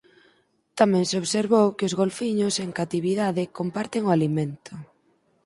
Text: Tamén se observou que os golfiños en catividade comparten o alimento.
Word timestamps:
Tamén 0.79 1.03
se 1.09 1.19
observou 1.23 1.65
que 1.77 1.87
os 1.89 1.97
golfiños 2.01 2.55
en 2.63 2.69
catividade 2.79 3.43
comparten 3.59 4.03
o 4.05 4.13
alimento. 4.17 4.73